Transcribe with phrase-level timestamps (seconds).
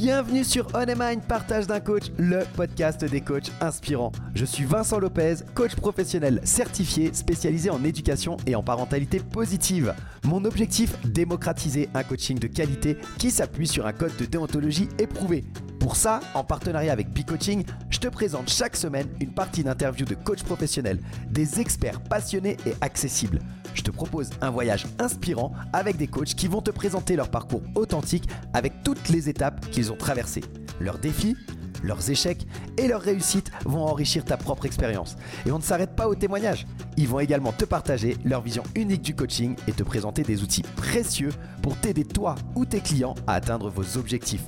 [0.00, 4.12] Bienvenue sur On Mind Partage d'un coach, le podcast des coachs inspirants.
[4.32, 9.92] Je suis Vincent Lopez, coach professionnel certifié spécialisé en éducation et en parentalité positive.
[10.22, 15.42] Mon objectif, démocratiser un coaching de qualité qui s'appuie sur un code de déontologie éprouvé.
[15.80, 20.14] Pour ça, en partenariat avec B-Coaching, je te présente chaque semaine une partie d'interviews de
[20.14, 20.98] coachs professionnels,
[21.30, 23.38] des experts passionnés et accessibles.
[23.74, 27.62] Je te propose un voyage inspirant avec des coachs qui vont te présenter leur parcours
[27.76, 30.42] authentique avec toutes les étapes qu'ils ont traversées.
[30.80, 31.36] Leurs défis,
[31.84, 35.16] leurs échecs et leurs réussites vont enrichir ta propre expérience.
[35.46, 36.66] Et on ne s'arrête pas aux témoignages.
[36.96, 40.62] Ils vont également te partager leur vision unique du coaching et te présenter des outils
[40.62, 41.30] précieux
[41.62, 44.44] pour t'aider toi ou tes clients à atteindre vos objectifs.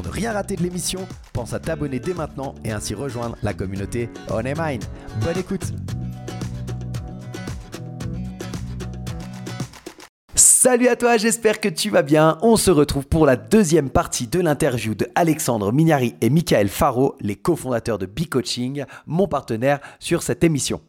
[0.00, 3.52] Pour ne rien rater de l'émission, pense à t'abonner dès maintenant et ainsi rejoindre la
[3.52, 4.82] communauté On Mind.
[5.22, 5.74] Bonne écoute
[10.34, 12.38] Salut à toi, j'espère que tu vas bien.
[12.40, 17.16] On se retrouve pour la deuxième partie de l'interview de Alexandre Mignari et Michael Faro,
[17.20, 20.80] les cofondateurs de B-Coaching, mon partenaire sur cette émission.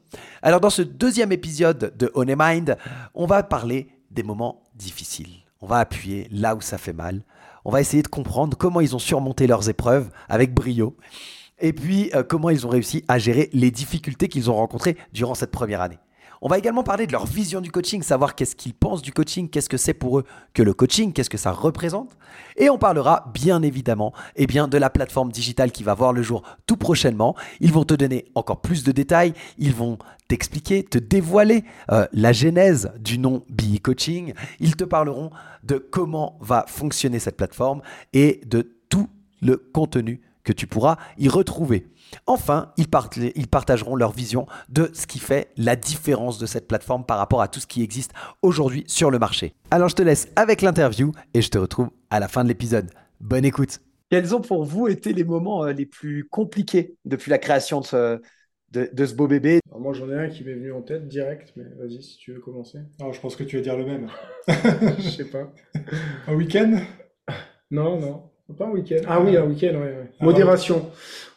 [0.41, 2.78] Alors dans ce deuxième épisode de On Mind,
[3.13, 5.41] on va parler des moments difficiles.
[5.59, 7.23] On va appuyer là où ça fait mal.
[7.65, 10.95] On va essayer de comprendre comment ils ont surmonté leurs épreuves avec brio.
[11.59, 15.35] Et puis, euh, comment ils ont réussi à gérer les difficultés qu'ils ont rencontrées durant
[15.35, 15.99] cette première année.
[16.41, 19.49] On va également parler de leur vision du coaching, savoir qu'est-ce qu'ils pensent du coaching,
[19.49, 22.17] qu'est-ce que c'est pour eux que le coaching, qu'est-ce que ça représente.
[22.57, 26.43] Et on parlera bien évidemment eh de la plateforme digitale qui va voir le jour
[26.65, 27.35] tout prochainement.
[27.59, 32.33] Ils vont te donner encore plus de détails, ils vont t'expliquer, te dévoiler euh, la
[32.33, 34.33] genèse du nom BI Coaching.
[34.59, 35.31] Ils te parleront
[35.63, 37.81] de comment va fonctionner cette plateforme
[38.13, 39.07] et de tout
[39.41, 41.88] le contenu que tu pourras y retrouver.
[42.25, 42.88] Enfin, ils,
[43.47, 47.47] partageront leur vision de ce qui fait la différence de cette plateforme par rapport à
[47.47, 48.11] tout ce qui existe
[48.42, 49.53] aujourd'hui sur le marché.
[49.72, 52.92] Alors je te laisse avec l'interview et je te retrouve à la fin de l'épisode.
[53.19, 53.80] Bonne écoute.
[54.09, 57.85] Quels ont pour vous été les moments euh, les plus compliqués depuis la création de
[57.85, 59.59] ce, beau bébé?
[59.74, 62.41] Moi j'en ai un qui m'est venu en tête direct, mais vas-y si tu veux
[62.41, 62.80] commencer.
[63.00, 64.09] Alors, je pense que tu vas dire le même.
[65.00, 65.53] je sais pas.
[66.28, 66.81] Un week-end?
[67.72, 68.31] Non, non.
[68.57, 69.01] Pas un week-end.
[69.07, 69.89] Ah oui, un week-end, oui.
[70.19, 70.89] Ah, modération.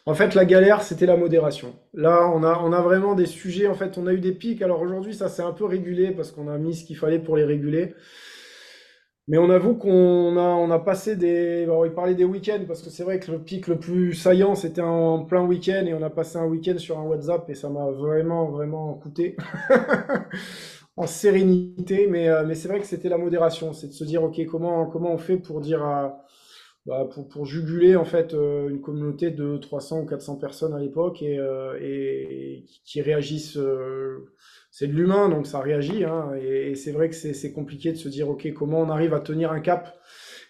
[0.05, 1.73] En fait, la galère, c'était la modération.
[1.93, 3.67] Là, on a, on a vraiment des sujets.
[3.67, 4.61] En fait, on a eu des pics.
[4.61, 7.37] Alors aujourd'hui, ça s'est un peu régulé parce qu'on a mis ce qu'il fallait pour
[7.37, 7.95] les réguler.
[9.27, 11.65] Mais on avoue qu'on a, on a passé des.
[11.67, 14.53] on va parler des week-ends parce que c'est vrai que le pic le plus saillant,
[14.53, 17.69] c'était en plein week-end et on a passé un week-end sur un WhatsApp et ça
[17.69, 19.35] m'a vraiment, vraiment coûté.
[20.97, 24.23] en sérénité, mais, euh, mais c'est vrai que c'était la modération, c'est de se dire,
[24.23, 26.24] ok, comment, comment on fait pour dire à,
[26.85, 30.79] bah, pour, pour, juguler en fait euh, une communauté de 300 ou 400 personnes à
[30.79, 33.57] l'époque et, euh, et, qui réagissent.
[33.57, 34.31] Euh,
[34.69, 36.03] c'est de l'humain, donc ça réagit.
[36.03, 39.19] Hein, et, c'est vrai que c'est compliqué de se dire, ok, comment on arrive à
[39.19, 39.97] tenir un cap?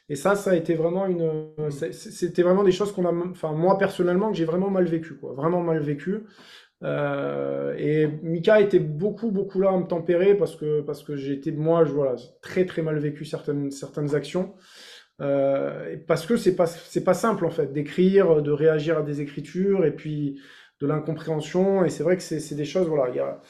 [0.10, 3.78] Et ça, ça a été vraiment une, c'était vraiment des choses qu'on a, enfin moi
[3.78, 6.26] personnellement, que j'ai vraiment mal vécu, quoi, vraiment mal vécu.
[6.84, 11.86] et Mika était beaucoup, beaucoup là à me tempérer parce que parce que été moi,
[11.86, 14.54] je, voilà, très très mal vécu certaines certaines actions.
[15.22, 19.22] Euh, parce que c'est pas c'est pas simple en fait d'écrire, de réagir à des
[19.22, 20.40] écritures et puis
[20.82, 21.86] de l'incompréhension.
[21.86, 23.42] Et c'est vrai que c'est des choses voilà, il y a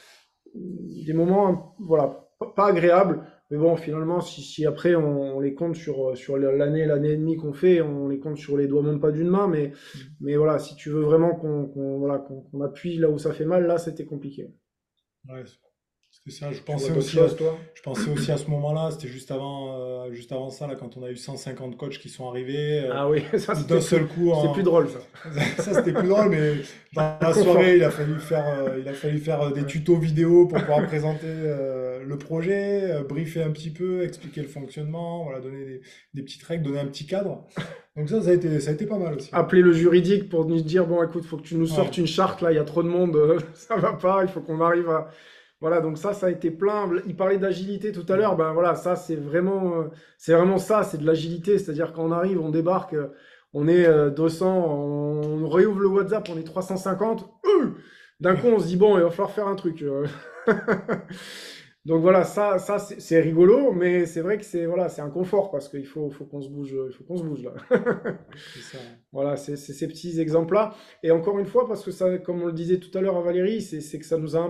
[1.04, 3.24] des moments voilà pas, agréables.
[3.50, 7.36] Mais bon, finalement, si, si après on, les compte sur, sur l'année, l'année et demie
[7.36, 9.98] qu'on fait, on les compte sur les doigts même pas d'une main, mais, mmh.
[10.20, 13.66] mais voilà, si tu veux vraiment qu'on voilà, qu'on appuie là où ça fait mal,
[13.66, 14.52] là c'était compliqué.
[15.28, 15.44] Ouais,
[16.32, 20.12] ça, je pensais, aussi à, je pensais aussi à ce moment-là, c'était juste avant, euh,
[20.12, 22.80] juste avant ça, là, quand on a eu 150 coachs qui sont arrivés.
[22.80, 24.32] Euh, ah oui, ça d'un seul coup.
[24.34, 24.88] C'était plus drôle
[25.34, 25.62] ça.
[25.62, 26.54] ça c'était plus drôle, mais
[26.94, 30.46] dans la soirée, il a fallu faire, euh, il a fallu faire des tutos vidéo
[30.46, 35.80] pour pouvoir présenter le projet, briefer un petit peu, expliquer le fonctionnement, voilà, donner des,
[36.14, 37.46] des, petites règles, donner un petit cadre.
[37.96, 39.30] Donc ça, ça a été, ça a été pas mal aussi.
[39.32, 42.42] Appeler le juridique pour nous dire bon, écoute, faut que tu nous sortes une charte
[42.42, 43.16] là, il y a trop de monde,
[43.54, 45.08] ça va pas, il faut qu'on arrive à
[45.60, 46.90] voilà, donc ça, ça a été plein.
[47.06, 48.36] Il parlait d'agilité tout à l'heure.
[48.36, 49.84] Ben voilà, ça, c'est vraiment, euh,
[50.18, 51.58] c'est vraiment ça, c'est de l'agilité.
[51.58, 53.08] C'est-à-dire quand on arrive, on débarque, euh,
[53.54, 54.60] on est 200, euh,
[55.44, 57.30] on réouvre le WhatsApp, on est 350.
[58.20, 59.82] D'un coup, on se dit bon, il va falloir faire un truc.
[61.86, 65.50] donc voilà, ça, ça c'est rigolo, mais c'est vrai que c'est voilà, c'est un confort
[65.50, 67.54] parce qu'il faut, faut qu'on se bouge, il faut qu'on se bouge là.
[69.12, 70.74] Voilà, c'est ces petits exemples-là.
[71.02, 73.22] Et encore une fois, parce que ça, comme on le disait tout à l'heure à
[73.22, 74.40] Valérie, c'est que ça nous a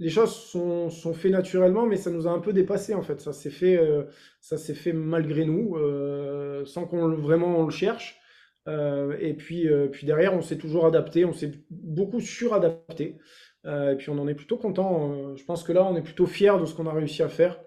[0.00, 3.20] les choses sont, sont faites naturellement, mais ça nous a un peu dépassé en fait.
[3.20, 4.04] Ça s'est fait, euh,
[4.40, 8.18] ça s'est fait malgré nous, euh, sans qu'on vraiment on le cherche.
[8.66, 13.18] Euh, et puis, puis derrière, on s'est toujours adapté, on s'est beaucoup suradapté.
[13.66, 15.36] et puis on en est plutôt content.
[15.36, 17.60] je pense que là, on est plutôt fier de ce qu'on a réussi à faire.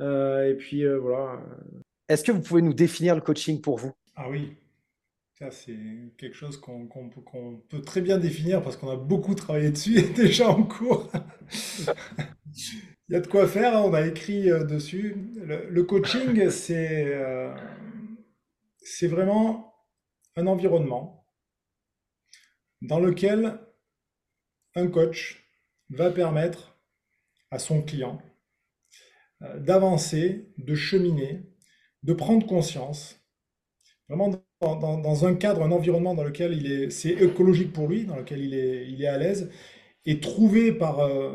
[0.00, 1.40] et puis voilà.
[2.08, 3.92] Est-ce que vous pouvez nous définir le coaching pour vous?
[4.14, 4.56] Ah oui.
[5.50, 5.76] C'est
[6.18, 6.88] quelque chose qu'on
[7.68, 11.10] peut très bien définir parce qu'on a beaucoup travaillé dessus déjà en cours.
[13.08, 15.16] Il y a de quoi faire, hein, on a écrit euh, dessus.
[15.36, 17.54] Le, coaching, c'est euh,
[18.78, 19.74] c'est vraiment
[20.36, 21.26] un environnement
[22.80, 23.60] dans lequel
[24.74, 25.44] un coach
[25.90, 26.78] va permettre
[27.50, 28.22] à son client
[29.42, 31.42] euh, d'avancer, de cheminer,
[32.02, 33.20] de prendre conscience,
[34.08, 34.30] vraiment
[34.62, 38.40] dans, un cadre, un environnement dans lequel il est, c'est écologique pour lui, dans lequel
[38.40, 39.50] il est, il est à l'aise,
[40.06, 41.32] et trouver par euh,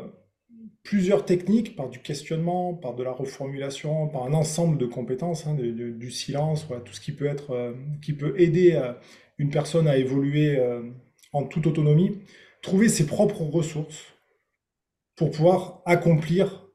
[0.82, 5.54] plusieurs techniques, par du questionnement, par de la reformulation, par un ensemble de compétences, hein,
[5.54, 8.80] du silence, tout ce qui peut être, euh, qui peut aider
[9.38, 10.58] une personne à évoluer
[11.32, 12.18] en toute autonomie,
[12.62, 14.04] trouver ses propres ressources
[15.16, 16.68] pour pouvoir accomplir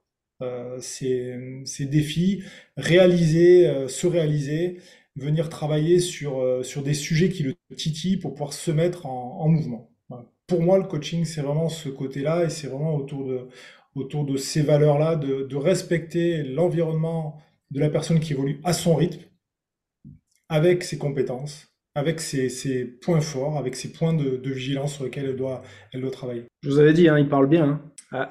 [0.44, 2.44] euh, ces, défis,
[2.76, 4.80] réaliser, euh, se réaliser,
[5.16, 9.48] venir travailler sur, euh, sur des sujets qui le titillent pour pouvoir se mettre en,
[9.48, 9.90] mouvement.
[10.48, 13.48] Pour moi, le coaching, c'est vraiment ce côté-là et c'est vraiment autour de,
[13.96, 19.22] autour de ces valeurs-là, de, respecter l'environnement de la personne qui évolue à son rythme,
[20.50, 25.38] avec ses compétences, avec ses, points forts, avec ses points de, vigilance sur lesquels elle
[25.38, 26.44] doit, elle doit travailler.
[26.62, 27.66] Je vous avais dit, hein, il parle bien.
[27.66, 27.93] Hein.
[28.16, 28.30] Ah.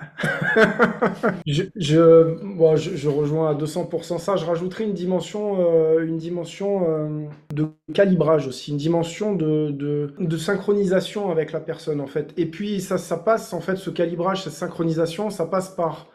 [1.44, 4.36] je, je, rejoins à 200% ça.
[4.36, 10.36] Je rajouterai une dimension, euh, une dimension euh, de calibrage aussi, une dimension de, de,
[10.36, 12.32] synchronisation avec la personne en fait.
[12.36, 16.06] Et puis ça, ça passe en fait, ce calibrage, cette synchronisation, ça passe par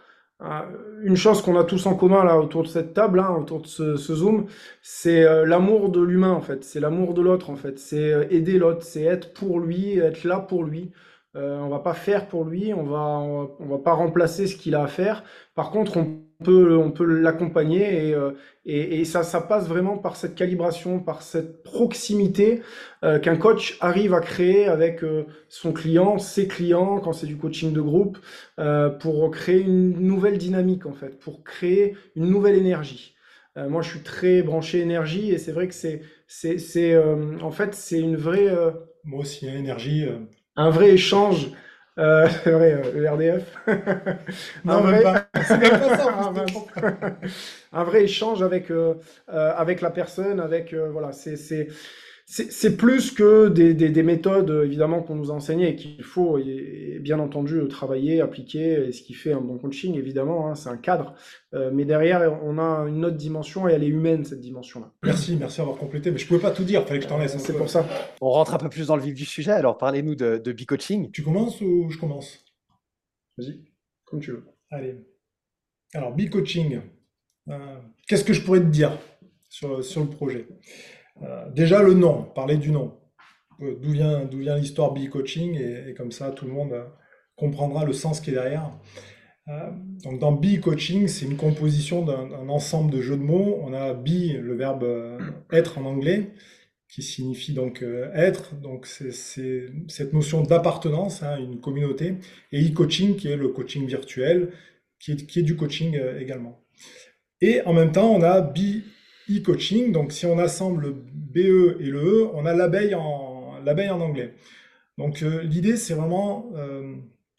[0.42, 0.62] euh,
[1.04, 3.68] une chose qu'on a tous en commun là autour de cette table, hein, autour de
[3.68, 4.46] ce, Zoom,
[4.82, 8.84] c'est l'amour de l'humain en fait, c'est l'amour de l'autre en fait, c'est aider l'autre,
[8.84, 10.94] c'est être pour lui, être là pour lui.
[11.36, 13.20] Euh, on va pas faire pour lui, on va,
[13.60, 15.24] on va, pas remplacer ce qu'il a à faire.
[15.56, 18.32] Par contre, on peut, on peut l'accompagner et, euh,
[18.66, 22.62] et, ça, ça passe vraiment par cette calibration, par cette proximité
[23.04, 25.04] euh, qu'un coach arrive à créer avec
[25.50, 28.18] son client, ses clients, quand c'est du coaching de groupe,
[29.00, 33.16] pour créer une nouvelle dynamique en fait, pour créer une nouvelle énergie.
[33.56, 36.98] moi, je suis très branché énergie et c'est vrai que c'est, c'est,
[37.42, 38.50] en fait, c'est une vraie.
[39.04, 40.06] Moi aussi, hein, énergie
[40.58, 41.52] un vrai échange.
[42.00, 43.58] Euh, c'est vrai, euh, RDF.
[44.66, 44.84] non.
[44.88, 46.34] C'est pas ça.
[47.74, 48.96] un vrai échange avec, euh,
[49.30, 50.74] euh, avec la personne, avec.
[50.74, 51.70] Euh, voilà, c'est
[52.30, 57.00] c'est plus que des, des, méthodes, évidemment, qu'on nous a enseignées et qu'il faut, et,
[57.00, 60.76] bien entendu, travailler, appliquer, et ce qui fait un bon coaching, évidemment, hein, c'est un
[60.76, 61.16] cadre.
[61.54, 64.92] Euh, mais derrière, on a une autre dimension et elle est humaine, cette dimension-là.
[65.04, 67.10] Merci, merci d'avoir complété, mais je ne pouvais pas tout dire, il fallait que je
[67.10, 67.38] t'en laisse.
[67.38, 67.88] c'est pour ça.
[68.20, 71.12] On rentre un peu plus dans le vif du sujet, alors parlez-nous de, de B-Coaching.
[71.12, 72.44] Tu commences ou je commence?
[73.38, 73.62] Vas-y,
[74.04, 74.44] comme tu veux.
[74.70, 74.98] Allez.
[75.94, 76.82] Alors, B-Coaching,
[77.48, 79.00] euh, qu'est-ce que je pourrais te dire
[79.48, 80.46] sur, sur le projet?
[81.24, 82.94] Euh, déjà le nom, parler du nom.
[83.62, 86.84] Euh, d'où vient, l'histoire Bee Coaching et, comme ça tout le monde euh,
[87.36, 88.72] comprendra le sens qui est derrière.
[90.04, 93.60] donc dans Bee Coaching, c'est une composition d'un ensemble de jeux de mots.
[93.62, 94.86] On a Be, le verbe
[95.52, 96.34] être en anglais,
[96.90, 97.84] qui signifie donc
[98.14, 98.56] être.
[98.56, 99.12] Donc c'est
[99.88, 102.16] cette notion d'appartenance à hein, une communauté.
[102.52, 104.52] Et e-coaching, qui est le coaching virtuel,
[105.00, 106.60] qui est, qui est du coaching également.
[107.40, 108.82] Et en même temps, on a Be
[109.30, 109.92] e-coaching.
[109.92, 114.34] Donc, si on assemble le BE et le E, on a l'abeille en, anglais.
[114.98, 116.96] Donc, euh, l'idée, c'est vraiment euh,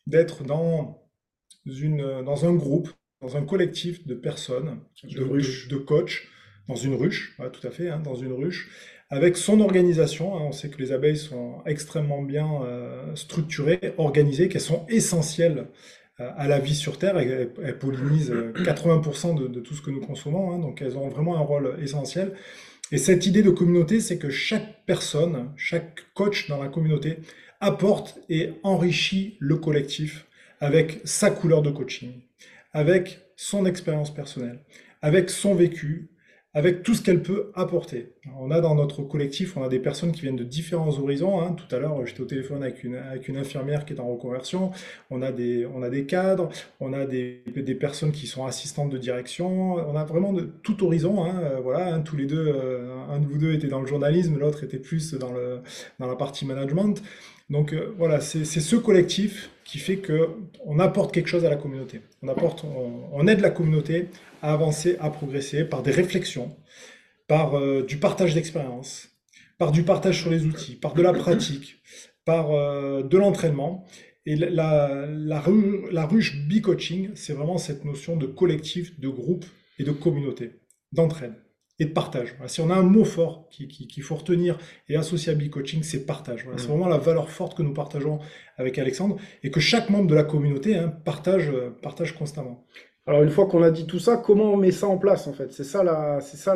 [0.07, 1.03] d'être dans,
[1.67, 2.91] une, dans un groupe,
[3.21, 6.23] dans un collectif de personnes, de, de, coachs,
[6.69, 8.71] dans une ruche, tout à fait, hein, dans une ruche,
[9.11, 10.37] avec son organisation.
[10.37, 10.43] Hein.
[10.43, 15.67] on sait que les abeilles sont extrêmement bien euh, structurées, organisées, qu'elles sont essentielles
[16.19, 17.19] à la vie sur Terre.
[17.19, 21.37] Elles, pollinisent 80% euh, de, tout ce que nous consommons, hein, donc elles ont vraiment
[21.37, 22.35] un rôle essentiel.
[22.91, 27.19] Et cette idée de communauté, c'est que chaque personne, chaque coach dans la communauté
[27.61, 30.27] apporte et enrichit le collectif
[30.61, 32.23] avec sa couleur de coaching,
[32.73, 34.61] avec son expérience personnelle,
[35.03, 36.11] avec son vécu,
[36.55, 38.15] avec tout ce qu'elle peut apporter.
[38.39, 41.41] On a dans notre collectif, on a des personnes qui viennent de différents horizons.
[41.41, 41.53] Hein.
[41.53, 44.71] Tout à l'heure, j'étais au téléphone avec une, infirmière qui est en reconversion.
[45.11, 45.67] On a des,
[46.07, 46.49] cadres,
[46.81, 47.43] on a des,
[47.79, 49.75] personnes qui sont assistantes de direction.
[49.75, 51.25] On a vraiment de tout horizon.
[51.25, 51.39] Hein.
[51.43, 52.01] Euh, voilà, hein.
[52.01, 55.15] tous les deux, euh, un de vous deux était dans le journalisme, l'autre était plus
[55.15, 55.33] dans
[56.07, 57.03] la partie management.
[57.51, 60.31] Donc euh, voilà, c'est ce collectif qui fait que
[60.65, 62.03] on apporte quelque chose à la communauté.
[62.23, 64.09] On apporte, on, aide la communauté
[64.43, 66.57] à avancer, à progresser par des réflexions,
[67.27, 69.09] par euh, du partage d'expérience,
[69.57, 71.77] par du partage sur les outils, par de la pratique,
[72.25, 73.87] par euh, de l'entraînement.
[74.27, 79.47] Et la ruche B-coaching, c'est vraiment cette notion de collectif, de groupe
[79.79, 80.61] et de communauté,
[80.93, 81.33] d'entraide.
[81.81, 82.37] Et de partage.
[82.47, 84.59] si on a un mot fort qu'il qui, faut retenir
[84.89, 86.45] et associer à B-Coaching, c'est partage.
[86.57, 86.69] C'est mmh.
[86.69, 88.19] vraiment la valeur forte que nous partageons
[88.57, 92.67] avec Alexandre et que chaque membre de la communauté hein, partage, partage constamment.
[93.07, 95.33] Alors une fois qu'on a dit tout ça, comment on met ça en place en
[95.33, 95.51] fait?
[95.53, 96.55] C'est ça, la, c'est ça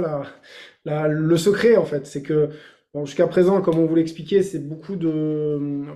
[0.84, 2.06] la, le secret en fait.
[2.06, 2.50] C'est que
[3.04, 5.86] jusqu'à présent, comme on vous l'expliquait, c'est beaucoup de,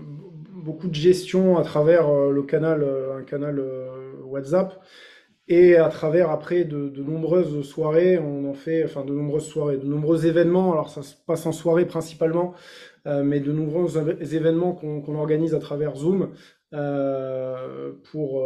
[0.67, 4.81] beaucoup de gestion à travers euh, le canal, euh, un canal euh, WhatsApp.
[5.49, 9.87] Et à travers après de, nombreuses soirées, on en fait, enfin de nombreuses soirées, de
[9.87, 10.73] nombreux événements.
[10.73, 12.55] Alors ça se passe en soirée principalement,
[13.05, 13.97] mais de nombreux
[14.35, 16.33] événements qu'on organise à travers Zoom
[18.11, 18.45] pour,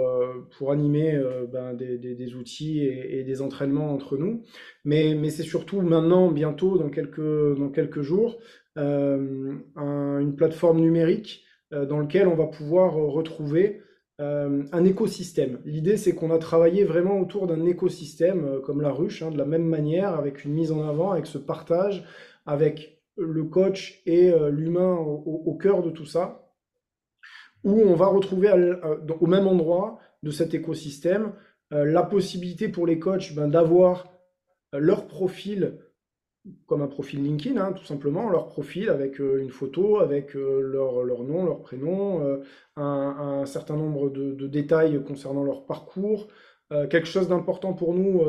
[0.59, 1.19] pour animer
[1.50, 4.42] ben, des, outils et, des entraînements entre nous.
[4.85, 8.37] Mais, mais c'est surtout maintenant, bientôt, dans quelques, dans quelques jours,
[8.76, 13.80] une plateforme numérique euh, dans lequel on va pouvoir euh, retrouver
[14.21, 15.61] euh, un écosystème.
[15.65, 19.47] L'idée, c'est qu'on a travaillé vraiment autour d'un écosystème, comme la ruche, hein, de la
[19.47, 22.05] même manière, avec une mise en avant, avec ce partage,
[22.47, 26.55] avec le coach et l'humain au, cœur de tout ça,
[27.65, 28.50] où on va retrouver
[29.21, 31.35] au même endroit de cet écosystème
[31.71, 34.11] la possibilité pour les coachs ben, d'avoir
[34.73, 35.81] leur profil
[36.67, 40.61] comme un profil LinkedIn, hein, tout simplement, leur profil avec euh, une photo, avec euh,
[40.61, 42.43] leur, leur, nom, leur prénom, euh,
[42.77, 46.29] un, certain nombre de, détails concernant leur parcours,
[46.89, 48.23] quelque chose d'important pour nous,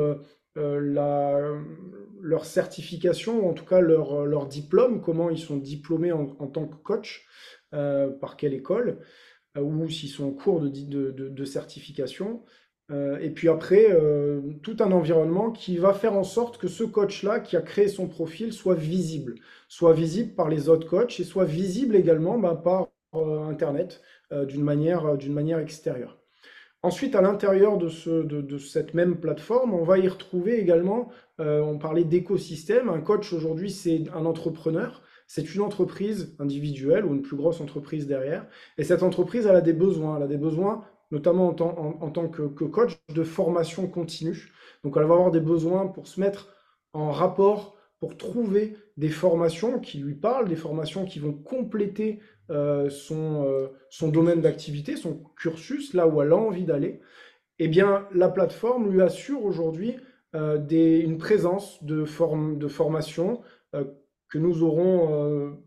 [0.56, 7.26] leur certification, en tout cas leur, diplôme, comment ils sont diplômés en, tant que coach,
[7.70, 9.00] par quelle école,
[9.58, 12.44] ou s'ils sont en cours de, de, de certification.
[12.92, 16.84] Euh, et puis après, euh, tout un environnement qui va faire en sorte que ce
[16.84, 19.36] coach-là, qui a créé son profil, soit visible.
[19.70, 24.02] Soit visible par les autres coachs et soit visible également bah, par euh, Internet
[24.48, 26.18] d'une manière, d'une manière extérieure.
[26.84, 31.78] Ensuite, à l'intérieur de, ce, de, cette même plateforme, on va y retrouver également, on
[31.78, 37.36] parlait d'écosystème, un coach aujourd'hui c'est un entrepreneur, c'est une entreprise individuelle ou une plus
[37.36, 41.50] grosse entreprise derrière, et cette entreprise elle a des besoins, elle a des besoins notamment
[41.50, 44.52] en, tant que, coach de formation continue.
[44.84, 46.50] Donc, elle va avoir des besoins pour se mettre
[46.94, 52.90] en rapport, pour trouver des formations qui lui parlent, des formations qui vont compléter euh,
[52.90, 57.02] son, euh, son domaine d'activité, son cursus, là où elle a envie d'aller.
[57.60, 59.96] Eh bien, la plateforme lui assure aujourd'hui
[60.36, 63.42] euh, une présence de, forme, de formation
[64.28, 65.58] que nous aurons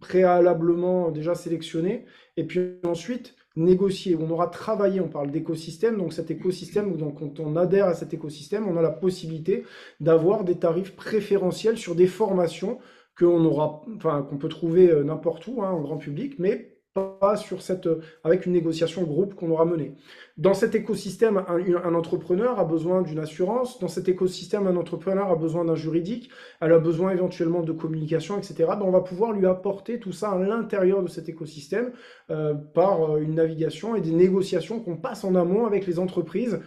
[0.00, 2.04] préalablement déjà sélectionné.
[2.36, 7.40] Et puis ensuite, négocier, on aura travaillé, on parle d'écosystème, donc cet écosystème, donc quand
[7.40, 9.64] on adhère à cet écosystème, on a la possibilité
[10.00, 12.78] d'avoir des tarifs préférentiels sur des formations
[13.18, 17.36] qu'on aura, enfin, qu'on peut trouver euh, n'importe où, hein, en grand public, mais pas
[17.36, 19.94] sur cette, euh, avec une négociation groupe qu'on aura menée.
[20.36, 23.78] Dans cet écosystème, un, entrepreneur a besoin d'une assurance.
[23.78, 26.30] Dans cet écosystème, un entrepreneur a besoin d'un juridique.
[26.60, 28.54] Elle a besoin éventuellement de communication, etc.
[28.68, 31.92] Ben, on va pouvoir lui apporter tout ça à l'intérieur de cet écosystème
[32.30, 36.60] euh, par euh, une navigation et des négociations qu'on passe en amont avec les entreprises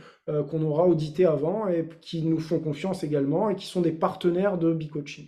[0.50, 4.58] qu'on aura auditées avant et qui nous font confiance également et qui sont des partenaires
[4.58, 5.28] de B-Coaching.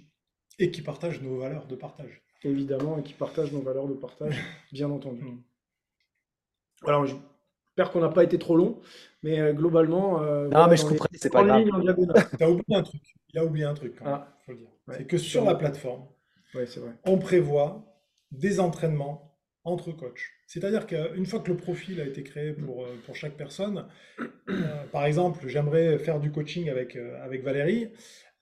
[0.60, 4.36] Et qui partagent nos valeurs de partage évidemment, et qui partagent nos valeurs de partage,
[4.72, 5.24] bien entendu.
[5.24, 5.44] Mm.
[6.86, 8.82] Alors, j'espère qu'on n'a pas été trop long,
[9.22, 10.22] mais euh, globalement.
[10.22, 11.64] Euh, non, mais je comprends, c'est pas grave.
[12.38, 13.02] Tu as oublié un truc.
[13.34, 14.28] Il a oublié un truc, ah.
[14.46, 14.68] faut le dire.
[14.92, 16.06] c'est que sur la plateforme,
[17.06, 17.84] on prévoit
[18.32, 20.30] des entraînements entre coachs.
[20.46, 23.88] C'est-à-dire qu'une fois que le profil a été créé pour, euh, pour chaque personne,
[24.92, 27.90] par exemple, j'aimerais faire du coaching avec, avec Valérie,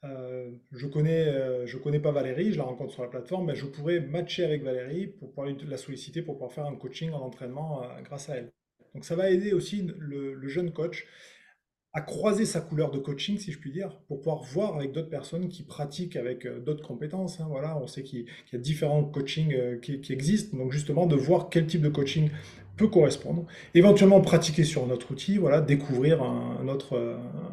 [0.04, 3.56] euh, je connais, euh, je connais pas Valérie, je la rencontre sur la plateforme, mais
[3.56, 7.20] je pourrais matcher avec Valérie pour pouvoir la solliciter pour pouvoir faire un coaching en
[7.20, 8.52] entraînement euh, grâce à elle.
[8.96, 11.06] Donc ça va aider aussi le, jeune coach
[11.94, 15.10] à croiser sa couleur de coaching, si je puis dire, pour pouvoir voir avec d'autres
[15.10, 17.40] personnes qui pratiquent avec d'autres compétences.
[17.40, 17.48] Hein.
[17.50, 21.50] voilà, on sait qu'il y a différents coachings qui, qui, existent, donc justement de voir
[21.50, 22.30] quel type de coaching
[22.78, 23.46] peut correspondre.
[23.74, 27.00] Éventuellement pratiquer sur notre outil, voilà, découvrir un, autre,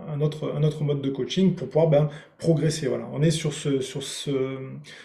[0.09, 2.09] un, autre, un autre mode de coaching pour pouvoir ben,
[2.39, 2.87] progresser.
[2.87, 3.09] Voilà.
[3.13, 4.59] On est sur, ce, sur, ce,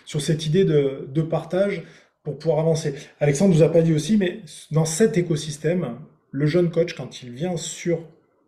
[0.05, 1.83] sur cette idée de, de partage
[2.23, 2.95] pour pouvoir avancer.
[3.19, 4.41] Alexandre vous a pas dit aussi, mais
[4.71, 5.97] dans cet écosystème,
[6.31, 7.99] le jeune coach, quand il vient sur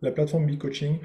[0.02, 0.96] la plateforme B-Coaching,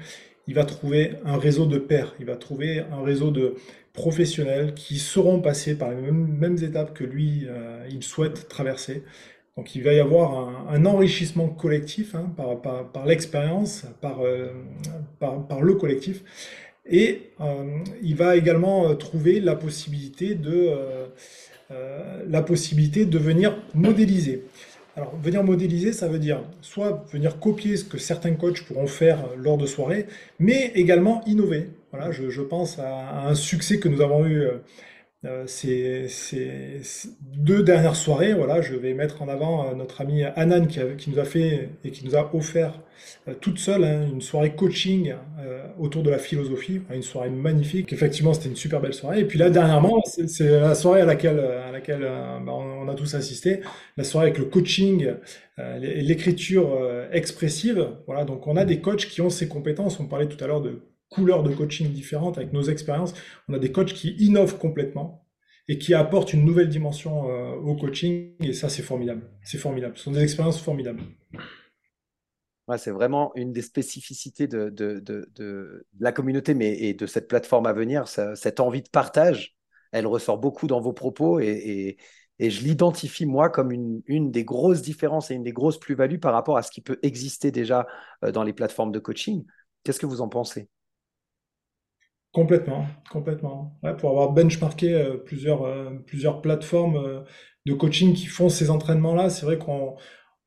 [0.48, 3.54] il va trouver un réseau de pairs, il va trouver un réseau de
[3.92, 9.04] professionnels qui seront passés par les mêmes, étapes que lui, euh, il souhaite traverser
[9.56, 14.50] donc il va y avoir un, enrichissement collectif hein, par, l'expérience, euh,
[15.18, 16.22] par, le collectif.
[16.88, 20.70] Et euh, il va également euh, trouver la possibilité de,
[22.28, 24.44] la possibilité de venir modéliser.
[24.94, 29.24] Alors, venir modéliser, ça veut dire soit venir copier ce que certains coachs pourront faire
[29.38, 30.06] lors de soirées,
[30.38, 31.70] mais également innover.
[31.92, 34.48] Voilà, je pense à, un succès que nous avons eu
[35.24, 36.08] euh, ces,
[37.20, 41.20] deux dernières soirées, voilà, je vais mettre en avant euh, notre amie Anan qui, nous
[41.20, 42.80] a fait et qui nous a offert
[43.28, 45.14] euh, toute seule hein, une soirée coaching
[45.78, 47.92] autour de la philosophie, une soirée magnifique.
[47.92, 49.20] Effectivement, c'était une super belle soirée.
[49.20, 52.02] Et puis là, dernièrement, c'est la soirée à laquelle, à laquelle
[52.44, 53.60] bah, on, a tous assisté,
[53.96, 55.14] la soirée avec le coaching,
[55.78, 56.78] l'écriture
[57.12, 57.88] expressive.
[58.06, 59.98] Voilà, donc on a des coachs qui ont ces compétences.
[59.98, 63.14] On parlait tout à l'heure de couleurs de coaching différentes, avec nos expériences.
[63.48, 65.26] On a des coachs qui innovent complètement
[65.68, 68.34] et qui apportent une nouvelle dimension euh, au coaching.
[68.40, 69.30] Et ça, c'est formidable.
[69.42, 69.96] C'est formidable.
[69.96, 71.02] Ce sont des expériences formidables.
[72.78, 78.08] C'est vraiment une des spécificités de, la communauté et de cette plateforme à venir.
[78.08, 79.56] cette envie de partage,
[79.90, 81.96] elle ressort beaucoup dans vos propos et,
[82.38, 86.32] je l'identifie, moi, comme une, une, des grosses différences et une des grosses plus-values par
[86.32, 87.86] rapport à ce qui peut exister déjà
[88.24, 89.44] euh, dans les plateformes de coaching.
[89.84, 90.68] Qu'est-ce que vous en pensez?
[92.32, 93.78] Complètement, complètement.
[93.82, 97.20] Ouais, pour avoir benchmarké euh, plusieurs, euh, plusieurs plateformes euh,
[97.66, 99.96] de coaching qui font ces entraînements-là, c'est vrai qu'on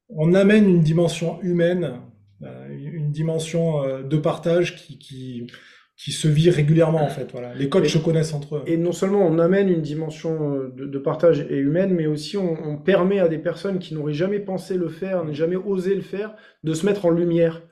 [0.10, 2.02] on amène une dimension humaine,
[2.70, 5.48] une dimension de partage qui, qui,
[5.98, 7.32] qui se vit régulièrement en fait.
[7.32, 7.56] Voilà.
[7.56, 8.64] Les coachs se connaissent entre eux.
[8.68, 12.56] Et non seulement on amène une dimension de, de partage et humaine, mais aussi on,
[12.68, 16.02] on, permet à des personnes qui n'auraient jamais pensé le faire, n'aient jamais osé le
[16.02, 17.64] faire, de se mettre en lumière.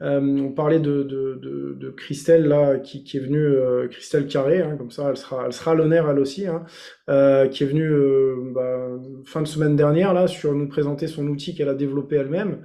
[0.00, 4.28] Euh, on parlait de, de, de, de, Christelle là, qui, qui est venue, euh, Christelle
[4.28, 6.64] Carré, hein, comme ça, elle sera, elle sera l'honneur elle aussi, hein,
[7.08, 8.88] euh, qui est venue euh, bah,
[9.24, 12.58] fin de semaine dernière là sur nous présenter son outil qu'elle a développé elle-même.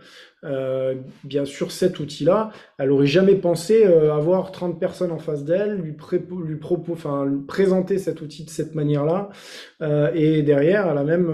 [0.44, 5.46] Euh, bien sûr, cet outil-là, elle aurait jamais pensé euh, avoir 30 personnes en face
[5.46, 5.96] d'elle, lui,
[6.46, 6.60] lui,
[6.92, 9.30] enfin, lui présenter cet outil de cette manière-là.
[9.82, 11.32] Euh, et derrière, elle a même,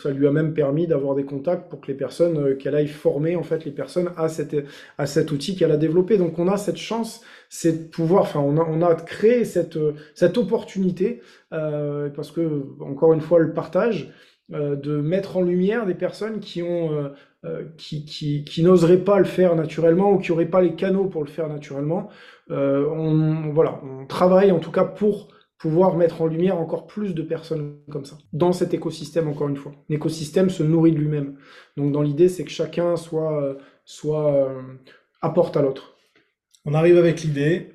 [0.00, 3.34] ça lui a même permis d'avoir des contacts pour que les personnes, qu'elle aille former
[3.36, 4.56] en fait les personnes à, cette,
[4.98, 6.16] à cet outil qu'elle a développé.
[6.16, 7.22] Donc on a cette chance,
[7.54, 9.78] c'est de pouvoir, enfin on a, créé cette,
[10.14, 14.10] cette opportunité parce que encore une fois le partage
[14.48, 17.12] de mettre en lumière des personnes qui ont
[17.44, 21.06] euh, qui, qui, qui n'oseraient pas le faire naturellement ou qui n'auraient pas les canaux
[21.06, 22.08] pour le faire naturellement.
[22.52, 25.26] Euh, on, voilà, on travaille en tout cas pour
[25.58, 29.56] pouvoir mettre en lumière encore plus de personnes comme ça, dans cet écosystème, encore une
[29.56, 29.72] fois.
[29.88, 31.36] L'écosystème se nourrit de lui-même.
[31.76, 34.62] Donc dans l'idée, c'est que chacun soit, euh, soit euh,
[35.20, 35.96] apporte à l'autre.
[36.64, 37.72] On arrive avec l'idée,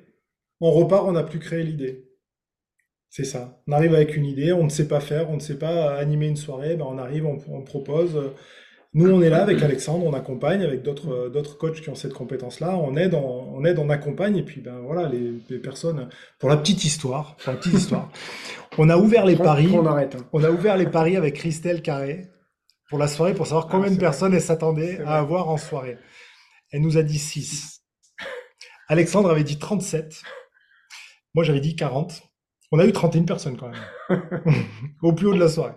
[0.60, 2.04] on repart, on n'a plus créé l'idée.
[3.10, 3.62] C'est ça.
[3.66, 6.28] On arrive avec une idée, on ne sait pas faire, on ne sait pas animer
[6.28, 8.18] une soirée, ben on arrive, on, on propose,
[8.94, 11.94] nous, on est là avec Alexandre, on accompagne avec d'autres euh, d'autres coachs qui ont
[11.94, 12.76] cette compétence-là.
[12.78, 14.36] On aide, on, on aide, on accompagne.
[14.36, 16.08] Et puis, ben voilà, les, les, personnes.
[16.38, 18.10] Pour la petite histoire, pour la petite histoire,
[18.78, 19.68] on a ouvert les paris.
[19.74, 20.14] On arrête.
[20.14, 20.26] Hein.
[20.32, 22.28] On a ouvert les paris avec Christelle Carré
[22.88, 25.98] pour la soirée pour savoir ah, combien de personnes elle s'attendait à avoir en soirée.
[26.72, 27.77] Elle nous a dit 6.
[28.88, 30.22] Alexandre avait dit 37.
[31.34, 32.22] Moi, j'avais dit 40.
[32.70, 34.22] On a eu 31 personnes quand même,
[35.02, 35.72] au plus haut de la soirée.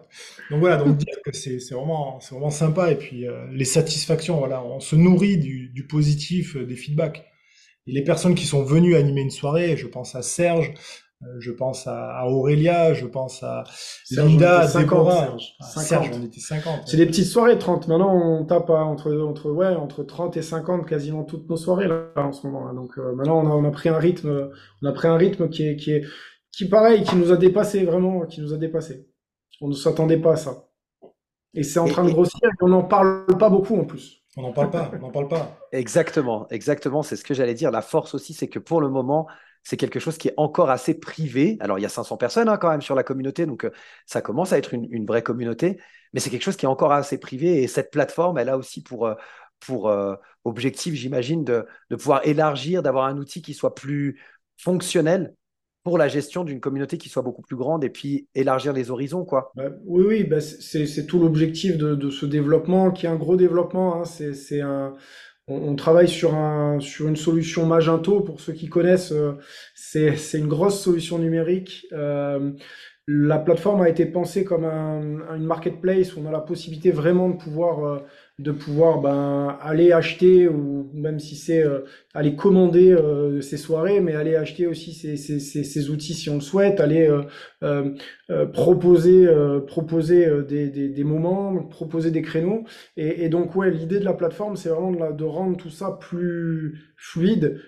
[0.50, 2.91] Donc voilà, donc dire que c'est vraiment, vraiment sympa.
[2.91, 7.24] Et puis euh, les satisfactions, voilà, on se nourrit du, du positif, euh, des feedbacks.
[7.88, 10.74] Et les personnes qui sont venues animer une soirée, je pense à Serge,
[11.39, 13.63] je pense à, à, Aurélia, je pense à
[14.12, 15.27] Linda, Déborah.
[15.27, 15.55] Serge.
[15.62, 15.84] 50.
[15.84, 16.81] Serge, on était 50.
[16.86, 17.88] C'est des petites soirées, 30.
[17.88, 21.88] Maintenant, on tape à entre, entre, ouais, entre 30 et 50 quasiment toutes nos soirées
[21.88, 22.65] là, en ce moment.
[22.65, 22.73] Là.
[22.73, 24.49] Donc euh, maintenant, on a, on a pris un rythme,
[24.81, 26.05] on a pris un rythme qui est, qui est,
[26.51, 29.07] qui pareil, qui nous a dépassé vraiment, qui nous a dépassé.
[29.62, 30.67] On ne s'attendait pas à ça.
[31.53, 34.21] Et c'est en train de grossir et on n'en parle pas beaucoup en plus.
[34.38, 35.57] On n'en parle pas, on n'en parle pas.
[35.73, 37.69] Exactement, exactement, c'est ce que j'allais dire.
[37.69, 39.27] La force aussi, c'est que pour le moment,
[39.63, 41.58] c'est quelque chose qui est encore assez privé.
[41.60, 43.71] Alors, il y a 500 personnes hein, quand même sur la communauté, donc euh,
[44.06, 45.80] ça commence à être une, vraie communauté,
[46.13, 47.62] mais c'est quelque chose qui est encore assez privé.
[47.62, 49.15] Et cette plateforme, elle a aussi pour, euh,
[49.69, 54.19] euh, objectif, j'imagine, de, pouvoir élargir, d'avoir un outil qui soit plus
[54.58, 55.36] fonctionnel
[55.84, 59.26] pour la gestion d'une communauté qui soit beaucoup plus grande et puis élargir les horizons,
[59.26, 59.52] quoi.
[59.56, 63.36] Bah, oui, oui, bah, c'est tout l'objectif de, de, ce développement, qui est un gros
[63.36, 64.02] développement.
[64.02, 64.06] Hein.
[64.06, 64.95] C'est un,
[65.51, 69.11] on, travaille sur une solution Magento pour ceux qui connaissent.
[69.11, 69.33] Euh,
[69.75, 71.85] c'est une grosse solution numérique.
[71.91, 72.51] Euh,
[73.07, 77.29] la plateforme a été pensée comme un, une marketplace où on a la possibilité vraiment
[77.29, 77.99] de pouvoir euh,
[78.41, 81.82] de pouvoir ben, aller acheter, ou même si c'est euh,
[82.13, 86.36] aller commander euh, ces soirées, mais aller acheter aussi ces, ces, ces, outils si on
[86.36, 87.93] le souhaite, aller euh,
[88.32, 89.27] euh proposer,
[89.67, 92.63] proposer des, des, des, moments, proposer des créneaux.
[92.95, 95.69] Et, et donc, ouais, l'idée de la plateforme, c'est vraiment de, la, de, rendre tout
[95.69, 97.60] ça plus fluide,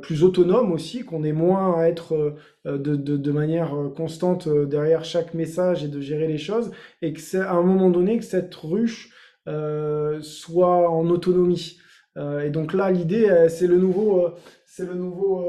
[0.00, 5.34] plus autonome aussi, qu'on ait moins à être de, de, de, manière constante derrière chaque
[5.34, 6.70] message et de gérer les choses,
[7.02, 11.78] et que c'est à un moment donné que cette ruche euh, soit en autonomie.
[12.16, 14.30] Euh, et donc là, l'idée, euh, c'est le nouveau,
[14.66, 15.44] c'est le nouveau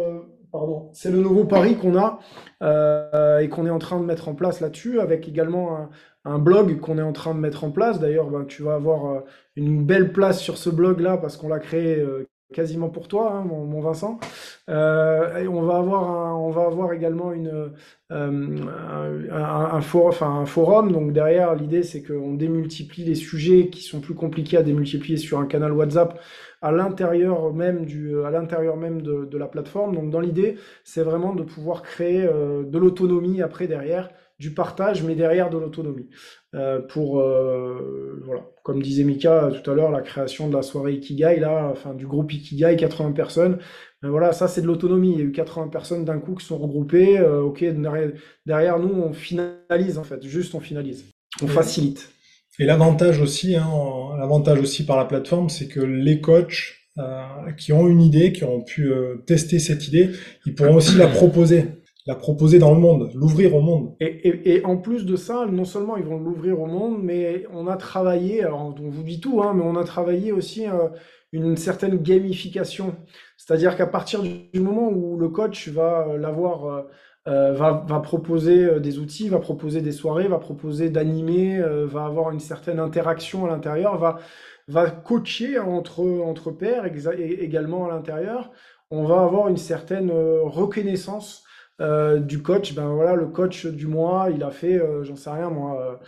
[0.51, 2.19] pardon, c'est le nouveau pari qu'on a
[2.61, 5.89] euh, et qu'on est en train de mettre en place là-dessus, avec également
[6.25, 7.99] un, blog qu'on est en train de mettre en place.
[7.99, 9.19] D'ailleurs, ben, tu vas avoir euh,
[9.55, 13.43] une belle place sur ce blog-là parce qu'on l'a créé euh, quasiment pour toi, hein,
[13.43, 14.19] mon, Vincent.
[14.67, 17.71] et on va avoir, on va avoir également une,
[18.09, 20.91] un, enfin, un forum.
[20.91, 25.39] Donc derrière, l'idée c'est qu'on démultiplie les sujets qui sont plus compliqués à démultiplier sur
[25.39, 26.19] un canal WhatsApp
[26.61, 29.95] à l'intérieur même du à l'intérieur même de, de, la plateforme.
[29.95, 34.09] Donc dans l'idée, c'est vraiment de pouvoir créer euh, de l'autonomie après derrière,
[34.41, 36.09] du partage, mais derrière de l'autonomie.
[36.55, 40.93] Euh, pour euh, voilà, comme disait Mika tout à l'heure, la création de la soirée
[40.93, 43.59] Ikigai là, enfin du groupe Ikigai, 80 personnes.
[44.01, 45.13] Ben voilà, ça c'est de l'autonomie.
[45.13, 47.19] Il y a eu 80 personnes d'un coup qui sont regroupées.
[47.19, 48.11] Euh, ok, derrière,
[48.47, 51.05] derrière, nous on finalise en fait, juste on finalise,
[51.43, 52.09] on facilite.
[52.59, 53.69] Et l'avantage aussi, hein,
[54.17, 58.43] l'avantage aussi par la plateforme, c'est que les coachs euh, qui ont une idée, qui
[58.43, 60.09] ont pu euh, tester cette idée,
[60.45, 61.65] ils pourront aussi la proposer,
[62.07, 63.95] la proposer dans le monde, l'ouvrir au monde.
[63.99, 67.67] Et, et, en plus de ça, non seulement ils vont l'ouvrir au monde, mais on
[67.67, 70.89] a travaillé, alors on vous dit tout, hein, mais on a travaillé aussi euh,
[71.31, 72.95] une certaine gamification.
[73.37, 76.87] C'est-à-dire qu'à partir du moment où le coach va euh, l'avoir
[77.27, 82.31] euh, va, va, proposer des outils, va proposer des soirées, va proposer d'animer, va avoir
[82.31, 84.17] une certaine interaction à l'intérieur, va,
[84.67, 86.83] va coacher entre, entre pairs
[87.19, 88.49] également à l'intérieur.
[88.89, 91.43] On va avoir une certaine reconnaissance
[92.19, 92.73] du coach.
[92.75, 95.99] Ben voilà, le coach du mois, il a fait, j'en sais rien moi,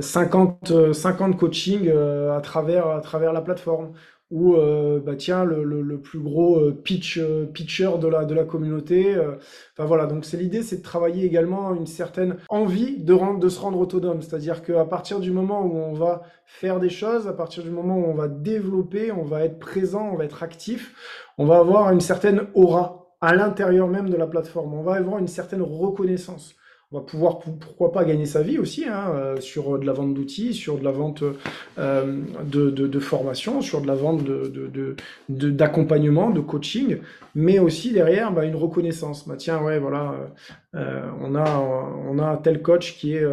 [0.00, 3.92] 50, 50 coachings à, travers, à travers la plateforme
[4.30, 8.34] ou euh, bah tiens le, le, plus gros euh, pitch euh, pitcher de la de
[8.34, 9.16] la communauté
[9.72, 13.48] enfin voilà donc c'est l'idée c'est de travailler également une certaine envie de rendre de
[13.48, 17.32] se rendre autonome c'est-à-dire qu'à partir du moment où on va faire des choses à
[17.32, 21.30] partir du moment où on va développer on va être présent on va être actif
[21.38, 24.74] on va avoir une certaine aura à l'intérieur même de la plateforme.
[24.74, 26.56] On va avoir une certaine reconnaissance.
[26.92, 30.14] On va pouvoir, pourquoi pas, gagner sa vie aussi hein, euh, sur de la vente
[30.14, 31.24] d'outils, sur de la vente
[31.78, 34.22] euh, de, formation, sur de la vente
[35.28, 36.98] d'accompagnement, de, de, coaching,
[37.34, 39.26] mais aussi derrière bah, une reconnaissance.
[39.26, 40.14] Bah, tiens, ouais, voilà,
[40.76, 43.26] euh, on, a, on a tel coach qui est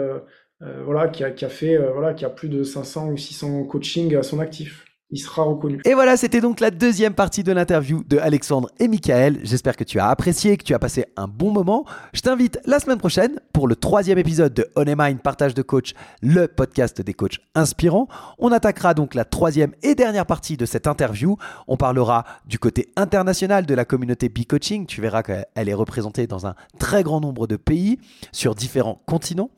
[0.85, 4.15] voilà, qui a, qui a fait voilà, qui a plus de 500 ou 600 coachings
[4.15, 5.81] à son actif il sera reconnu.
[5.85, 9.39] Et voilà, c'était donc la deuxième partie de l'interview de Alexandre et Michael.
[9.43, 11.85] J'espère que tu as apprécié, que tu as passé un bon moment.
[12.13, 15.93] Je t'invite la semaine prochaine pour le troisième épisode de On Mind Partage de Coach,
[16.21, 18.07] le podcast des coachs inspirants.
[18.39, 21.35] On attaquera donc la troisième et dernière partie de cette interview.
[21.67, 24.85] On parlera du côté international de la communauté B-Coaching.
[24.85, 27.99] Tu verras qu'elle est représentée dans un très grand nombre de pays,
[28.31, 29.49] sur différents continents.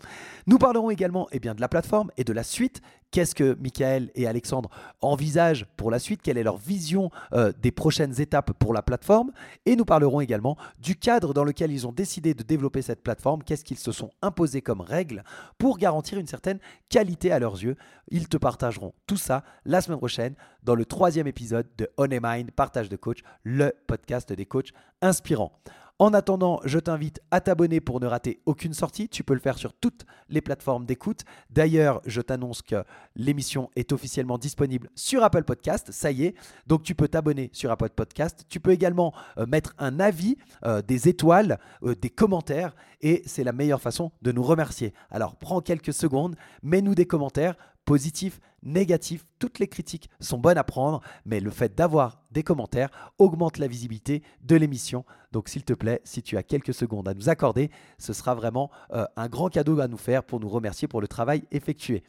[0.45, 2.81] Nous parlerons également eh bien, de la plateforme et de la suite.
[3.11, 6.21] Qu'est-ce que Michael et Alexandre envisagent pour la suite?
[6.21, 9.31] Quelle est leur vision euh, des prochaines étapes pour la plateforme?
[9.65, 13.43] Et nous parlerons également du cadre dans lequel ils ont décidé de développer cette plateforme.
[13.43, 15.23] Qu'est-ce qu'ils se sont imposés comme règles
[15.59, 17.77] pour garantir une certaine qualité à leurs yeux?
[18.09, 22.51] Ils te partageront tout ça la semaine prochaine dans le troisième épisode de On Mind,
[22.51, 25.53] Partage de Coach, le podcast des coachs inspirants.
[25.99, 29.07] En attendant, je t'invite à t'abonner pour ne rater aucune sortie.
[29.07, 31.21] Tu peux le faire sur toutes les plateformes d'écoute.
[31.51, 32.83] D'ailleurs, je t'annonce que
[33.15, 35.91] l'émission est officiellement disponible sur Apple Podcast.
[35.91, 36.35] Ça y est.
[36.65, 38.43] Donc tu peux t'abonner sur Apple Podcast.
[38.49, 42.75] Tu peux également euh, mettre un avis, euh, des étoiles, euh, des commentaires.
[43.01, 44.95] Et c'est la meilleure façon de nous remercier.
[45.11, 50.63] Alors prends quelques secondes, mets-nous des commentaires positifs, négatifs, toutes les critiques sont bonnes à
[50.63, 55.05] prendre, mais le fait d'avoir des commentaires augmente la visibilité de l'émission.
[55.31, 58.71] Donc s'il te plaît, si tu as quelques secondes à nous accorder, ce sera vraiment
[58.93, 62.03] euh, un grand cadeau à nous faire pour nous remercier pour le travail effectué.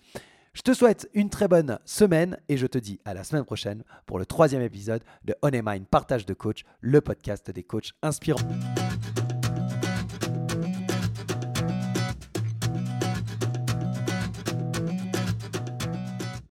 [0.54, 3.82] Je te souhaite une très bonne semaine et je te dis à la semaine prochaine
[4.06, 8.38] pour le troisième épisode de On Mind Partage de Coach, le podcast des coachs inspirants.